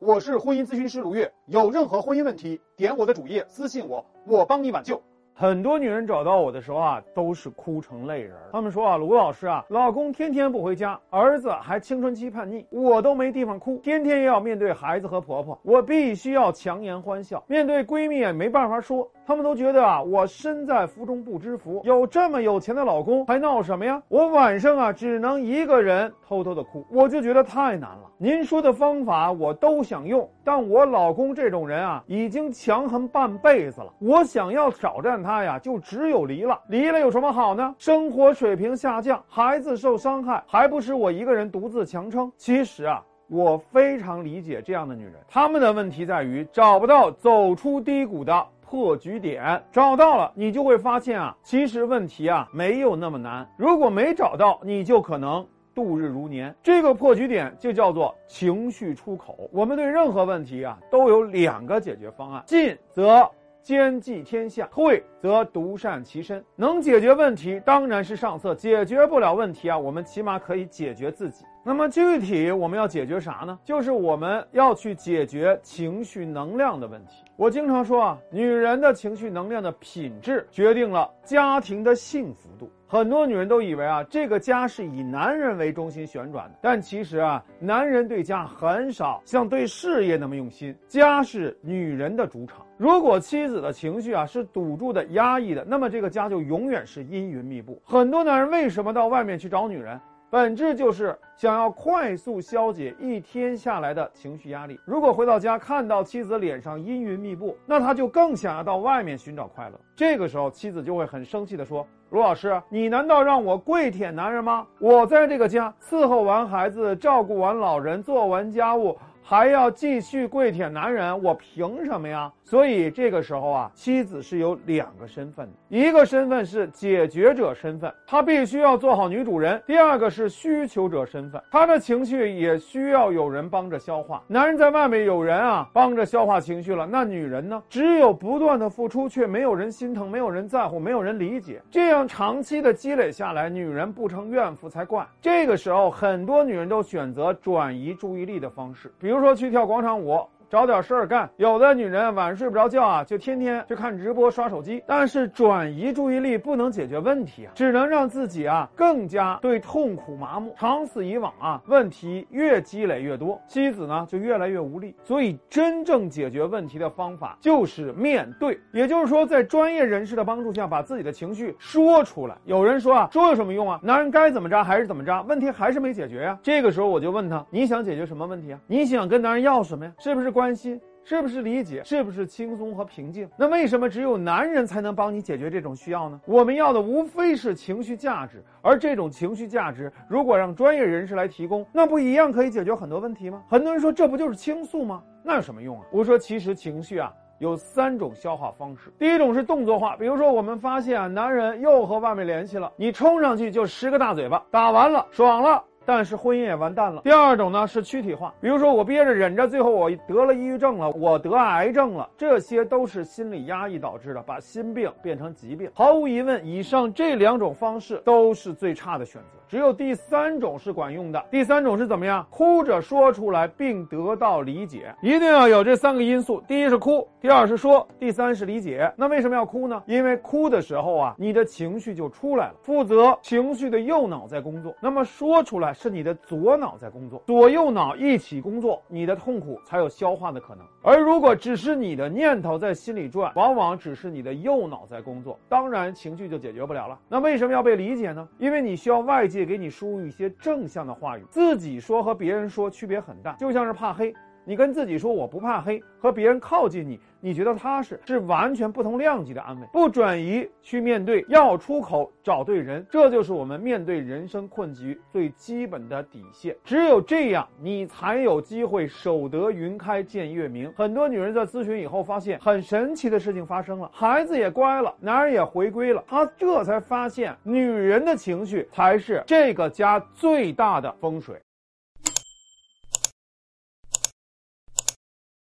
[0.00, 5.02] 我是婚姻咨询师卢月，有任何婚姻问题，点我的主页私信我，我帮你挽救。
[5.40, 8.32] 很多女人找到我的时候啊，都是哭成泪人。
[8.50, 19.08] 她们说啊，卢老师啊，老公天天不回家，儿子还青春期叛逆，我都没地方哭，天天要面对孩子和婆婆，我必须要强颜欢笑，面对闺蜜也没办法说。
[19.24, 24.02] 他们都觉得啊，我身在福中不知福，有这么有钱的老公，还闹什么呀？
[24.08, 28.10] 我晚上啊，只能一个人偷偷的哭，我就觉得太难了。
[28.20, 36.60] 您说的方法我都想用，但我老公这种人啊，已经强横半辈子了，我想要挑战他呀，就只有离了。
[36.68, 37.74] 离了有什么好呢？
[37.78, 42.30] 生活水平下降，孩子受伤害，还不是我一个人独自强撑？
[42.36, 48.46] 其实啊，我非常理解这样的女人，她们的问题在于找不到走出低谷的。
[48.70, 53.48] 破局点找到了，你就会发现啊，其实问题啊没有那么难。
[53.56, 55.42] 如果没找到，你就可能
[55.74, 56.54] 度日如年。
[56.62, 59.48] 这个破局点就叫做情绪出口。
[59.54, 63.26] 我们对任何问题啊都有两个解决方案：进则
[63.62, 66.42] 兼济天下，退则独善其身。
[66.56, 71.44] 能解决问题当然是上策，解决不了问题啊，我们起码可以解决自己。
[71.64, 73.58] 那么具体我们要解决啥呢？
[73.62, 77.24] 就是我们要去解决情绪能量的问题。
[77.36, 82.70] 我经常说啊，女人的情绪能量的品质决定了家庭的幸福度。
[82.86, 90.74] 很多女人都以为啊，这个家是以男人为中心旋转的，但其实啊，男人对家很少像对事业那么用心。
[90.88, 92.64] 家是女人的主场。
[92.78, 97.78] 如果妻子的情绪啊是堵住的、压抑的，那么这个家就永远是阴云密布。
[97.84, 100.00] 很多男人为什么到外面去找女人？
[100.30, 104.78] 本质就是想要快速消解一天下来的情绪压力。
[104.84, 109.80] 如果回到家看到妻子脸上阴云密布，那他就更想要到外面寻找快乐。
[109.96, 114.66] 这个时候，妻子就会很生气地说：“卢老师，你难道让我跪舔男人吗？
[114.78, 118.98] 我在这个家伺候完孩子，照顾完老人，做完家务。”
[119.30, 122.32] 还要继续跪舔男人，我凭什么呀？
[122.42, 134.22] 所以这个时候啊，妻子是有两个身份的，一个身份是解决者身份，她必须要做好女主人；第二个是需求者身份，她的情绪也需要有人帮着消化。
[134.26, 137.62] 男人在外面有人啊帮着消化情绪了，那女人呢？
[137.68, 145.06] 只有不断的付出，却没有人心疼，没有人在乎，没有人理解，这样长期的积累下来，女人不成怨妇才怪。
[145.20, 149.17] 这个时候，很多女人都选择转移注意力的方式，比如。
[149.20, 150.26] 说去跳广场舞。
[150.50, 154.82] 找点事儿干，有的女人晚上睡不着觉啊，就天天去看直播、刷手机。
[154.86, 160.54] 但是转移注意力不能解决问题啊，只能让自己啊更加对痛苦麻木。
[160.56, 164.94] 长此以往啊，问题越积累越多，妻子呢就越来越无力。
[165.04, 172.34] 所以，真正解决问题的方法就是面对，也就是说，在专业人士的帮助下，把自己的情绪说出来。
[172.46, 173.78] 有人说啊，说有什么用啊？
[173.82, 176.38] 男人该怎么着还是怎么着，问题还是没解决呀。
[176.42, 178.58] 这个时候我就问他，你想解决什么问题啊？
[178.66, 179.92] 你想跟男人要什么呀？
[179.98, 180.37] 是不是？
[180.38, 181.82] 关心是不是理解？
[181.82, 183.28] 是不是轻松和平静？
[183.36, 186.20] 那为什么只有男人才能帮你解决这种需要呢？
[186.26, 193.42] 我们要的无非是情绪价值，而这种情绪价值，如果让专业人士来提供，那不一样可以解决很多问题吗？
[193.48, 195.02] 很多人说这不就是倾诉吗？
[195.24, 195.84] 那有什么用啊？
[195.90, 198.92] 我说其实情绪啊有三种消化方式。
[198.96, 205.64] 第一种是动作化，比如说我们发现啊男人又和外面联系了，你冲上去就十个大嘴巴，打完了爽了。
[205.88, 207.00] 但是婚姻也完蛋了。
[207.00, 215.70] 第二种呢是躯体化，比如说我憋着忍着，最后我得了抑郁症了，我得癌症了，这些都是心理压抑导致的，把心病变成疾病。
[215.72, 221.24] 毫无疑问，以上这两种方式都是最差的选择，只有第三种是管用的。
[221.30, 222.26] 第三种是怎么样？
[222.28, 228.92] 哭着说出来并得到理解，一定要有这三个因素：第一是哭，第二是说，第三是理解。
[228.96, 229.82] 那为什么要哭呢？
[229.86, 234.74] 因为哭的时候啊，你的情绪就出来了，负责情绪的右脑在工作。
[234.82, 235.68] 那么说出来。
[235.78, 240.64] 是你的左脑在工作，左右脑一起工作，你的痛苦才有消化的可能。
[240.82, 246.98] 而如果只是你的念头在心里转，往往只是你的右脑在工作，当然情绪就解决不了了。
[247.08, 248.26] 那为什么要被理解呢？
[248.38, 254.12] 因为你需要外界界给你输入一些正向的话语，自己说和别人说区别很大，就像是怕黑，
[254.48, 256.98] 你跟自己说我不怕黑，和别人靠近你。
[257.20, 266.56] 你觉得踏实是完全不同量级的安慰，不转移去面对，要出口找对人，这就是我们面对人生困局最基本的底线。
[266.64, 270.72] 只有这样，你才有机会守得云开见月明。
[270.74, 281.38] 很多女人在咨询以后发现，很神奇的事情发生了，孩子也乖了，男人也回归了，她这才发现，女人的情绪才是这个家最大的风水。